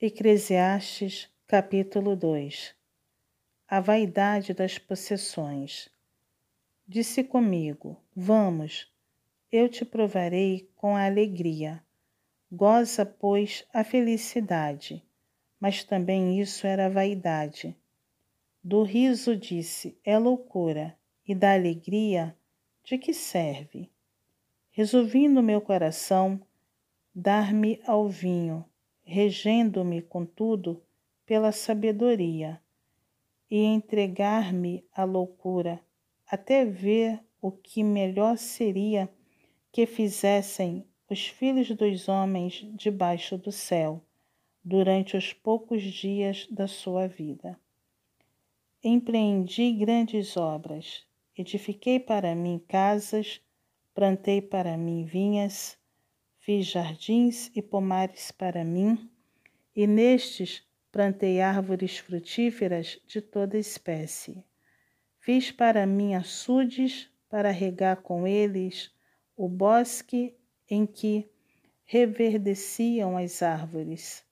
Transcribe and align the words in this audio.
Eclesiastes 0.00 1.28
capítulo 1.44 2.14
2 2.14 2.72
A 3.66 3.80
vaidade 3.80 4.54
das 4.54 4.78
possessões. 4.78 5.90
Disse 6.86 7.24
comigo: 7.24 8.00
Vamos, 8.14 8.88
eu 9.50 9.68
te 9.68 9.84
provarei 9.84 10.70
com 10.76 10.94
a 10.94 11.04
alegria. 11.04 11.82
Goza, 12.48 13.04
pois, 13.04 13.66
a 13.74 13.82
felicidade. 13.82 15.04
Mas 15.58 15.82
também 15.82 16.40
isso 16.40 16.64
era 16.64 16.88
vaidade. 16.88 17.76
Do 18.62 18.84
riso 18.84 19.34
disse: 19.34 19.98
É 20.04 20.16
loucura. 20.16 20.96
E 21.26 21.34
da 21.34 21.54
alegria, 21.54 22.36
de 22.84 22.98
que 22.98 23.12
serve? 23.12 23.90
Resolvi 24.70 25.26
no 25.26 25.42
meu 25.42 25.60
coração 25.60 26.40
dar-me 27.12 27.82
ao 27.84 28.08
vinho 28.08 28.64
regendo-me, 29.08 30.02
contudo, 30.02 30.82
pela 31.24 31.50
sabedoria, 31.50 32.60
e 33.50 33.64
entregar-me 33.64 34.84
à 34.92 35.02
loucura, 35.04 35.80
até 36.26 36.66
ver 36.66 37.18
o 37.40 37.50
que 37.50 37.82
melhor 37.82 38.36
seria 38.36 39.08
que 39.72 39.86
fizessem 39.86 40.86
os 41.08 41.26
filhos 41.26 41.70
dos 41.70 42.06
homens 42.06 42.66
debaixo 42.74 43.38
do 43.38 43.50
céu, 43.50 44.04
durante 44.62 45.16
os 45.16 45.32
poucos 45.32 45.82
dias 45.82 46.46
da 46.50 46.68
sua 46.68 47.08
vida. 47.08 47.58
Empreendi 48.84 49.72
grandes 49.72 50.36
obras, 50.36 51.06
edifiquei 51.34 51.98
para 51.98 52.34
mim 52.34 52.62
casas, 52.68 53.40
plantei 53.94 54.42
para 54.42 54.76
mim 54.76 55.06
vinhas, 55.06 55.78
Fiz 56.48 56.64
jardins 56.64 57.50
e 57.54 57.60
pomares 57.60 58.30
para 58.30 58.64
mim, 58.64 59.10
e 59.76 59.86
nestes 59.86 60.66
plantei 60.90 61.42
árvores 61.42 61.98
frutíferas 61.98 62.98
de 63.06 63.20
toda 63.20 63.58
espécie. 63.58 64.42
Fiz 65.20 65.52
para 65.52 65.86
mim 65.86 66.14
açudes 66.14 67.10
para 67.28 67.50
regar 67.50 67.98
com 67.98 68.26
eles 68.26 68.90
o 69.36 69.46
bosque 69.46 70.34
em 70.70 70.86
que 70.86 71.30
reverdeciam 71.84 73.18
as 73.18 73.42
árvores. 73.42 74.24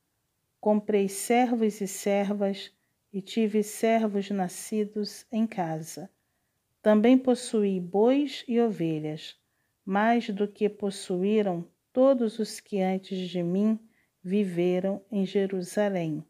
Comprei 0.58 1.10
servos 1.10 1.82
e 1.82 1.86
servas 1.86 2.72
e 3.12 3.20
tive 3.20 3.62
servos 3.62 4.30
nascidos 4.30 5.26
em 5.30 5.46
casa. 5.46 6.08
Também 6.80 7.18
possuí 7.18 7.78
bois 7.78 8.42
e 8.48 8.58
ovelhas, 8.58 9.38
mais 9.84 10.30
do 10.30 10.48
que 10.48 10.66
possuíram 10.66 11.68
todos 11.96 12.38
os 12.38 12.60
que 12.60 12.82
antes 12.82 13.26
de 13.30 13.42
mim 13.42 13.80
viveram 14.22 15.02
em 15.10 15.24
Jerusalém. 15.24 16.22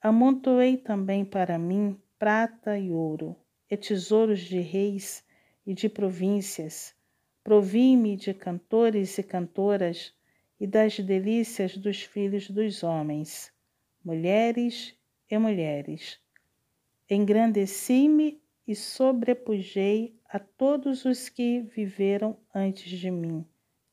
Amontoei 0.00 0.78
também 0.78 1.22
para 1.22 1.58
mim 1.58 2.00
prata 2.18 2.78
e 2.78 2.90
ouro, 2.90 3.36
e 3.70 3.76
tesouros 3.76 4.40
de 4.40 4.58
reis 4.58 5.22
e 5.66 5.74
de 5.74 5.86
províncias. 5.86 6.94
Provi-me 7.44 8.16
de 8.16 8.32
cantores 8.32 9.18
e 9.18 9.22
cantoras 9.22 10.14
e 10.58 10.66
das 10.66 10.98
delícias 10.98 11.76
dos 11.76 12.00
filhos 12.00 12.48
dos 12.48 12.82
homens, 12.82 13.52
mulheres 14.02 14.96
e 15.30 15.36
mulheres. 15.36 16.18
Engrandeci-me 17.10 18.40
e 18.66 18.74
sobrepujei 18.74 20.18
a 20.24 20.38
todos 20.38 21.04
os 21.04 21.28
que 21.28 21.60
viveram 21.60 22.34
antes 22.54 22.98
de 22.98 23.10
mim 23.10 23.44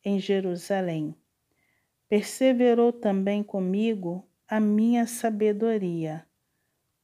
em 0.08 0.22
Jerusalém. 0.22 1.13
Perseverou 2.08 2.94
também 2.94 3.44
comigo 3.44 4.25
a 4.47 4.58
minha 4.58 5.05
sabedoria. 5.05 6.25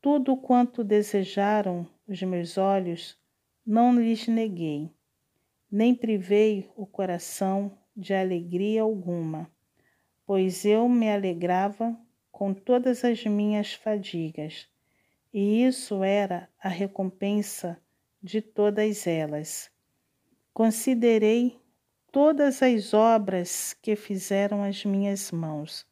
Tudo 0.01 0.37
quanto 0.37 0.85
desejaram 0.85 1.85
os 2.07 2.21
meus 2.21 2.57
olhos, 2.57 3.19
não 3.65 3.93
lhes 3.99 4.25
neguei, 4.29 4.89
nem 5.69 5.93
privei 5.93 6.71
o 6.77 6.85
coração 6.85 7.77
de 7.93 8.13
alegria 8.13 8.83
alguma, 8.83 9.51
pois 10.25 10.63
eu 10.63 10.87
me 10.87 11.11
alegrava 11.11 11.97
com 12.31 12.53
todas 12.53 13.03
as 13.03 13.25
minhas 13.25 13.73
fadigas, 13.73 14.65
e 15.33 15.65
isso 15.65 16.05
era 16.05 16.49
a 16.57 16.69
recompensa 16.69 17.77
de 18.21 18.41
todas 18.41 19.05
elas. 19.05 19.69
Considerei 20.53 21.62
todas 22.13 22.61
as 22.61 22.93
obras 22.93 23.75
que 23.81 23.95
fizeram 23.95 24.61
as 24.61 24.85
minhas 24.85 25.31
mãos, 25.31 25.83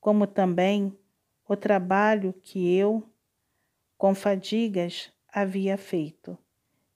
como 0.00 0.24
também 0.24 0.96
o 1.48 1.56
trabalho 1.56 2.32
que 2.32 2.72
eu, 2.72 3.02
com 3.98 4.14
fadigas, 4.14 5.12
havia 5.28 5.76
feito. 5.76 6.38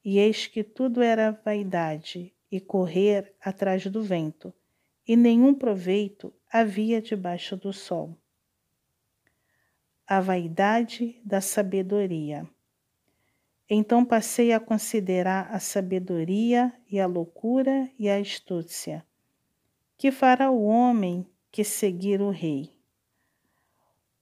E 0.04 0.20
eis 0.20 0.46
que 0.46 0.62
tudo 0.62 1.02
era 1.02 1.32
vaidade 1.44 2.32
e 2.48 2.60
correr 2.60 3.34
atrás 3.40 3.84
do 3.86 4.04
vento, 4.04 4.54
e 5.06 5.16
nenhum 5.16 5.52
proveito 5.52 6.32
havia 6.48 7.02
debaixo 7.02 7.56
do 7.56 7.72
sol. 7.72 8.16
A 10.06 10.20
vaidade 10.20 11.20
da 11.24 11.40
sabedoria. 11.40 12.48
Então 13.72 14.04
passei 14.04 14.52
a 14.52 14.58
considerar 14.58 15.46
a 15.54 15.60
sabedoria 15.60 16.72
e 16.90 16.98
a 16.98 17.06
loucura 17.06 17.88
e 17.96 18.08
a 18.08 18.18
astúcia. 18.18 19.06
Que 19.96 20.10
fará 20.10 20.50
o 20.50 20.64
homem 20.64 21.24
que 21.52 21.62
seguir 21.62 22.20
o 22.20 22.30
rei? 22.30 22.76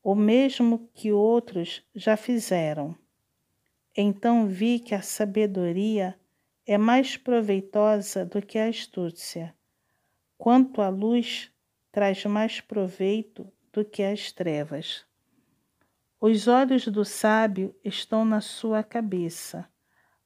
O 0.03 0.15
mesmo 0.15 0.91
que 0.93 1.13
outros 1.13 1.83
já 1.95 2.15
fizeram. 2.15 2.95
Então 3.97 4.47
vi 4.47 4.79
que 4.79 4.95
a 4.95 5.01
sabedoria 5.01 6.15
é 6.67 6.77
mais 6.77 7.17
proveitosa 7.17 8.27
do 8.27 8.43
que 8.43 8.59
a 8.59 8.69
astúcia, 8.69 9.55
quanto 10.37 10.83
a 10.83 10.91
luz 10.91 11.51
traz 11.91 12.23
mais 12.27 12.61
proveito 12.61 13.51
do 13.73 13.83
que 13.83 14.03
as 14.03 14.31
trevas. 14.31 15.08
Os 16.21 16.49
olhos 16.49 16.85
do 16.89 17.05
sábio 17.05 17.73
estão 17.85 18.25
na 18.25 18.41
sua 18.41 18.83
cabeça, 18.83 19.71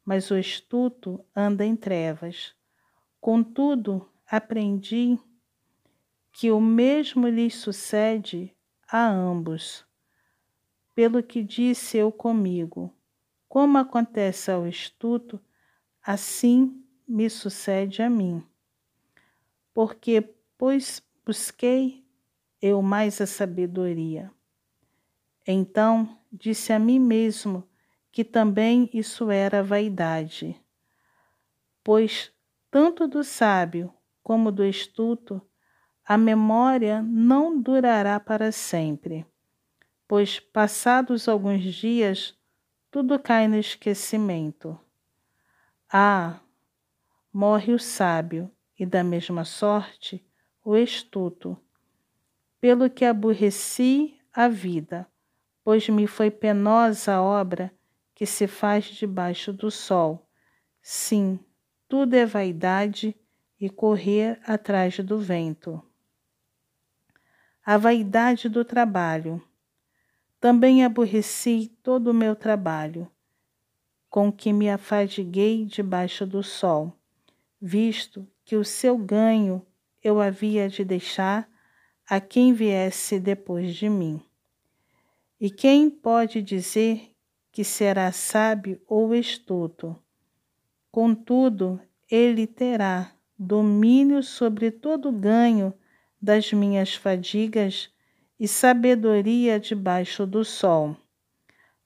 mas 0.03 0.31
o 0.31 0.39
estuto 0.39 1.23
anda 1.37 1.67
em 1.67 1.77
trevas. 1.77 2.55
Contudo, 3.21 4.11
aprendi 4.27 5.19
que 6.33 6.51
o 6.51 6.59
mesmo 6.63 7.29
lhes 7.29 7.57
sucede 7.57 8.57
a 8.91 9.07
ambos. 9.07 9.85
Pelo 10.95 11.23
que 11.23 11.43
disse 11.43 11.99
eu 11.99 12.11
comigo, 12.11 12.91
como 13.47 13.77
acontece 13.77 14.51
ao 14.51 14.67
estuto, 14.67 15.39
assim 16.03 16.83
me 17.07 17.29
sucede 17.29 18.01
a 18.01 18.09
mim. 18.09 18.43
Porque, 19.75 20.23
pois 20.57 21.03
busquei 21.23 22.03
eu 22.63 22.81
mais 22.81 23.21
a 23.21 23.27
sabedoria 23.27 24.33
então 25.47 26.19
disse 26.33 26.73
a 26.73 26.79
mim 26.79 26.99
mesmo 26.99 27.69
que 28.11 28.25
também 28.25 28.89
isso 28.93 29.31
era 29.31 29.63
vaidade. 29.63 30.61
Pois 31.83 32.33
tanto 32.71 33.09
do 33.09 33.25
sábio 33.25 33.93
como 34.23 34.53
do 34.53 34.65
estuto 34.65 35.41
a 36.05 36.17
memória 36.19 37.03
não 37.03 37.61
durará 37.61 38.19
para 38.19 38.51
sempre, 38.53 39.25
pois 40.07 40.41
passados 40.41 41.29
alguns 41.29 41.63
dias 41.63 42.37
tudo 42.91 43.19
cai 43.19 43.49
no 43.49 43.57
esquecimento. 43.57 44.79
Ah, 45.91 46.41
morre 47.33 47.73
o 47.73 47.79
sábio, 47.79 48.51
e 48.79 48.85
da 48.85 49.05
mesma 49.05 49.45
sorte 49.45 50.25
o 50.65 50.77
estuto, 50.77 51.57
pelo 52.61 52.91
que 52.91 53.05
aborreci 53.05 54.19
a 54.33 54.49
vida 54.49 55.07
pois 55.65 55.89
me 55.89 56.07
foi 56.07 56.31
penosa 56.31 57.15
a 57.15 57.23
obra 57.23 57.73
que 58.15 58.27
se 58.27 58.47
faz 58.47 58.85
debaixo 58.87 59.53
do 59.53 59.71
sol. 59.71 60.29
Sim, 60.81 61.39
tudo 61.89 62.15
é 62.15 62.27
vaidade 62.27 63.17
e 63.61 63.71
correr 63.71 64.41
atrás 64.45 64.99
do 64.99 65.19
vento. 65.19 65.83
A 67.65 67.77
vaidade 67.77 68.49
do 68.49 68.65
trabalho. 68.65 69.41
Também 70.41 70.85
aborreci 70.85 71.73
todo 71.83 72.09
o 72.09 72.15
meu 72.15 72.35
trabalho, 72.35 73.09
com 74.11 74.33
que 74.33 74.53
me 74.53 74.69
afadiguei 74.69 75.65
debaixo 75.65 76.27
do 76.27 76.43
sol, 76.43 76.93
visto 77.61 78.27
que 78.45 78.57
o 78.57 78.65
seu 78.65 78.99
ganho 78.99 79.65
eu 80.03 80.21
havia 80.21 80.69
de 80.69 80.85
deixar 80.85 81.49
a 82.09 82.21
quem 82.21 82.53
viesse 82.53 83.21
depois 83.21 83.77
de 83.77 83.89
mim. 83.89 84.21
E 85.43 85.51
quem 85.51 85.91
pode 85.91 86.41
dizer 86.41 87.11
que 87.51 87.65
será 87.65 88.13
sábio 88.13 88.81
ou 88.87 89.13
estudo? 89.13 90.01
Contudo, 90.89 91.81
ele 92.09 92.47
terá 92.47 93.13
domínio 93.37 94.23
sobre 94.23 94.71
todo 94.71 95.09
o 95.09 95.13
ganho 95.13 95.75
das 96.21 96.53
minhas 96.53 96.95
fadigas 96.95 97.91
e 98.39 98.47
sabedoria 98.47 99.59
debaixo 99.59 100.25
do 100.25 100.45
sol. 100.45 100.97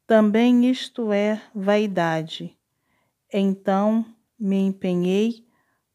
Também 0.06 0.70
isto 0.70 1.10
é 1.10 1.40
vaidade. 1.54 2.54
Então 3.32 4.04
me 4.38 4.58
empenhei, 4.58 5.46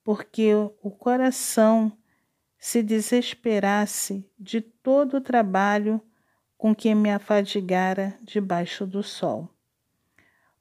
porque 0.03 0.51
o 0.81 0.89
coração 0.89 1.95
se 2.57 2.81
desesperasse 2.81 4.27
de 4.39 4.61
todo 4.61 5.17
o 5.17 5.21
trabalho 5.21 6.01
com 6.61 6.75
que 6.75 6.93
me 6.93 7.09
afadigara 7.09 8.15
debaixo 8.21 8.85
do 8.85 9.01
sol. 9.01 9.49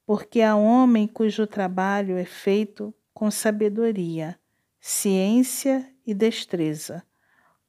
Porque 0.07 0.41
há 0.41 0.57
homem 0.57 1.07
cujo 1.07 1.47
trabalho 1.47 2.17
é 2.17 2.25
feito 2.25 2.95
com 3.13 3.31
sabedoria, 3.31 4.41
ciência 4.81 5.87
e 6.07 6.15
destreza. 6.15 7.05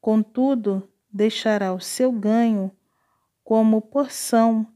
Contudo, 0.00 0.88
deixará 1.12 1.74
o 1.74 1.80
seu 1.80 2.10
ganho 2.10 2.72
como 3.44 3.82
porção 3.82 4.66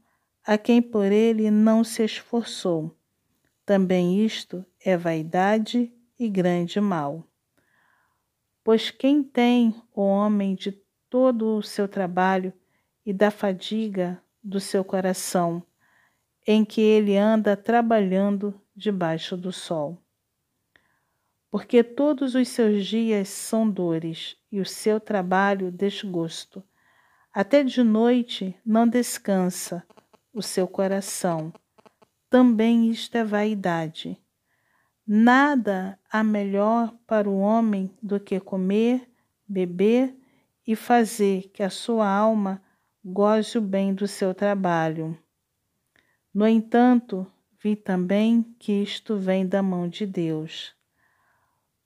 a 0.45 0.55
quem 0.55 0.79
por 0.79 1.11
ele 1.11 1.49
não 1.49 1.83
se 1.83 2.05
esforçou. 2.05 2.95
Também 3.65 4.23
isto 4.23 4.63
é 4.85 4.95
vaidade 4.95 5.91
e 6.19 6.29
grande 6.29 6.79
mal. 6.79 7.23
Pois 8.63 8.91
quem 8.91 9.23
tem 9.23 9.73
o 9.95 10.03
homem 10.03 10.53
de 10.53 10.73
todo 11.09 11.57
o 11.57 11.63
seu 11.63 11.87
trabalho 11.87 12.53
e 13.07 13.11
da 13.11 13.31
fadiga 13.31 14.21
do 14.43 14.59
seu 14.59 14.83
coração, 14.83 15.63
em 16.45 16.63
que 16.63 16.79
ele 16.79 17.17
anda 17.17 17.57
trabalhando 17.57 18.53
debaixo 18.75 19.35
do 19.35 19.51
sol? 19.51 19.97
porque 21.49 21.83
todos 21.83 22.35
os 22.35 22.49
seus 22.49 22.85
dias 22.85 23.29
são 23.29 23.69
dores 23.69 24.37
e 24.51 24.59
o 24.59 24.65
seu 24.65 24.99
trabalho 24.99 25.71
desgosto. 25.71 26.63
Até 27.33 27.63
de 27.63 27.81
noite 27.83 28.55
não 28.65 28.87
descansa 28.87 29.83
o 30.33 30.41
seu 30.41 30.67
coração. 30.67 31.53
Também 32.29 32.89
isto 32.89 33.15
é 33.15 33.23
vaidade. 33.23 34.21
Nada 35.05 35.97
há 36.11 36.23
melhor 36.23 36.93
para 37.07 37.29
o 37.29 37.39
homem 37.39 37.91
do 38.03 38.19
que 38.19 38.39
comer, 38.39 39.09
beber 39.47 40.15
e 40.65 40.75
fazer 40.75 41.49
que 41.53 41.63
a 41.63 41.69
sua 41.69 42.07
alma 42.07 42.61
goze 43.07 43.57
o 43.57 43.61
bem 43.61 43.93
do 43.93 44.07
seu 44.07 44.33
trabalho. 44.33 45.17
No 46.33 46.47
entanto, 46.47 47.25
vi 47.63 47.75
também 47.75 48.43
que 48.59 48.71
isto 48.83 49.17
vem 49.17 49.47
da 49.47 49.63
mão 49.63 49.87
de 49.87 50.05
Deus 50.05 50.77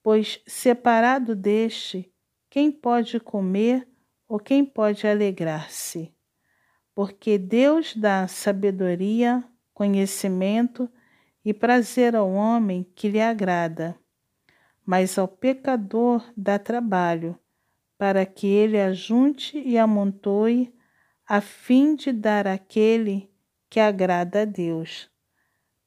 pois 0.03 0.41
separado 0.47 1.35
deste, 1.35 2.11
quem 2.49 2.71
pode 2.71 3.19
comer 3.19 3.87
ou 4.27 4.39
quem 4.39 4.65
pode 4.65 5.07
alegrar-se? 5.07 6.13
Porque 6.93 7.37
Deus 7.37 7.95
dá 7.95 8.27
sabedoria, 8.27 9.43
conhecimento 9.73 10.89
e 11.45 11.53
prazer 11.53 12.15
ao 12.15 12.31
homem 12.31 12.83
que 12.95 13.09
lhe 13.09 13.21
agrada, 13.21 13.95
mas 14.85 15.17
ao 15.17 15.27
pecador 15.27 16.23
dá 16.35 16.59
trabalho, 16.59 17.37
para 17.97 18.25
que 18.25 18.47
ele 18.47 18.79
ajunte 18.79 19.57
e 19.57 19.77
amontoe, 19.77 20.73
a 21.33 21.39
fim 21.39 21.95
de 21.95 22.11
dar 22.11 22.45
àquele 22.45 23.31
que 23.69 23.79
agrada 23.79 24.41
a 24.41 24.45
Deus. 24.45 25.09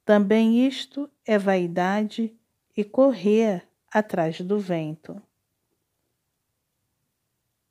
Também 0.02 0.66
isto 0.66 1.06
é 1.22 1.36
vaidade 1.36 2.34
e 2.74 2.82
correr 2.82 3.62
atrás 3.92 4.40
do 4.40 4.58
vento. 4.58 5.20